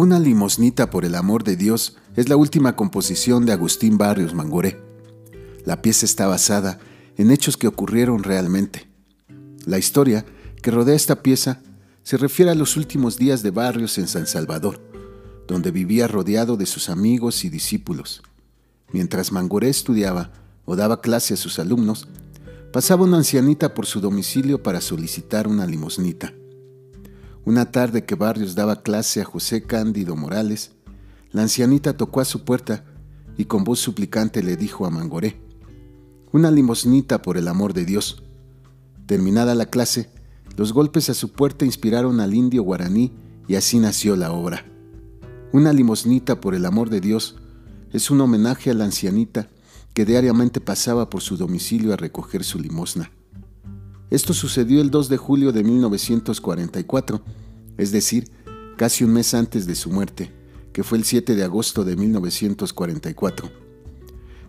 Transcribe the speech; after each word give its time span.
Una 0.00 0.18
limosnita 0.18 0.88
por 0.88 1.04
el 1.04 1.14
amor 1.14 1.44
de 1.44 1.56
Dios 1.56 1.98
es 2.16 2.30
la 2.30 2.36
última 2.36 2.74
composición 2.74 3.44
de 3.44 3.52
Agustín 3.52 3.98
Barrios 3.98 4.32
Mangoré. 4.32 4.80
La 5.66 5.82
pieza 5.82 6.06
está 6.06 6.26
basada 6.26 6.78
en 7.18 7.30
hechos 7.30 7.58
que 7.58 7.68
ocurrieron 7.68 8.22
realmente. 8.22 8.88
La 9.66 9.76
historia 9.76 10.24
que 10.62 10.70
rodea 10.70 10.94
esta 10.94 11.16
pieza 11.22 11.60
se 12.02 12.16
refiere 12.16 12.50
a 12.50 12.54
los 12.54 12.78
últimos 12.78 13.18
días 13.18 13.42
de 13.42 13.50
Barrios 13.50 13.98
en 13.98 14.08
San 14.08 14.26
Salvador, 14.26 14.80
donde 15.46 15.70
vivía 15.70 16.08
rodeado 16.08 16.56
de 16.56 16.64
sus 16.64 16.88
amigos 16.88 17.44
y 17.44 17.50
discípulos. 17.50 18.22
Mientras 18.94 19.32
Mangoré 19.32 19.68
estudiaba 19.68 20.32
o 20.64 20.76
daba 20.76 21.02
clase 21.02 21.34
a 21.34 21.36
sus 21.36 21.58
alumnos, 21.58 22.08
pasaba 22.72 23.04
una 23.04 23.18
ancianita 23.18 23.74
por 23.74 23.84
su 23.84 24.00
domicilio 24.00 24.62
para 24.62 24.80
solicitar 24.80 25.46
una 25.46 25.66
limosnita. 25.66 26.32
Una 27.44 27.70
tarde 27.70 28.04
que 28.04 28.14
Barrios 28.14 28.54
daba 28.54 28.82
clase 28.82 29.22
a 29.22 29.24
José 29.24 29.62
Cándido 29.62 30.14
Morales, 30.14 30.72
la 31.32 31.42
ancianita 31.42 31.96
tocó 31.96 32.20
a 32.20 32.24
su 32.24 32.44
puerta 32.44 32.84
y 33.38 33.46
con 33.46 33.64
voz 33.64 33.78
suplicante 33.78 34.42
le 34.42 34.56
dijo 34.56 34.84
a 34.84 34.90
Mangoré, 34.90 35.40
una 36.32 36.50
limosnita 36.50 37.22
por 37.22 37.38
el 37.38 37.48
amor 37.48 37.72
de 37.72 37.84
Dios. 37.86 38.22
Terminada 39.06 39.54
la 39.54 39.66
clase, 39.66 40.10
los 40.56 40.72
golpes 40.72 41.08
a 41.08 41.14
su 41.14 41.32
puerta 41.32 41.64
inspiraron 41.64 42.20
al 42.20 42.34
indio 42.34 42.62
guaraní 42.62 43.12
y 43.48 43.54
así 43.54 43.78
nació 43.78 44.16
la 44.16 44.32
obra. 44.32 44.66
Una 45.52 45.72
limosnita 45.72 46.40
por 46.40 46.54
el 46.54 46.66
amor 46.66 46.90
de 46.90 47.00
Dios 47.00 47.36
es 47.92 48.10
un 48.10 48.20
homenaje 48.20 48.70
a 48.70 48.74
la 48.74 48.84
ancianita 48.84 49.48
que 49.94 50.04
diariamente 50.04 50.60
pasaba 50.60 51.10
por 51.10 51.22
su 51.22 51.36
domicilio 51.36 51.92
a 51.92 51.96
recoger 51.96 52.44
su 52.44 52.58
limosna. 52.60 53.10
Esto 54.10 54.34
sucedió 54.34 54.80
el 54.80 54.90
2 54.90 55.08
de 55.08 55.16
julio 55.16 55.52
de 55.52 55.62
1944, 55.62 57.22
es 57.78 57.92
decir, 57.92 58.28
casi 58.76 59.04
un 59.04 59.12
mes 59.12 59.34
antes 59.34 59.66
de 59.66 59.76
su 59.76 59.90
muerte, 59.90 60.32
que 60.72 60.82
fue 60.82 60.98
el 60.98 61.04
7 61.04 61.36
de 61.36 61.44
agosto 61.44 61.84
de 61.84 61.94
1944. 61.94 63.50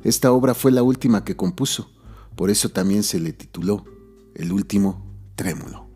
Esta 0.03 0.31
obra 0.31 0.55
fue 0.55 0.71
la 0.71 0.81
última 0.81 1.23
que 1.23 1.35
compuso, 1.35 1.91
por 2.35 2.49
eso 2.49 2.69
también 2.69 3.03
se 3.03 3.19
le 3.19 3.33
tituló 3.33 3.85
El 4.33 4.51
último 4.51 5.05
trémulo. 5.35 5.90